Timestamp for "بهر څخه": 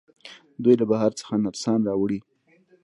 0.91-1.33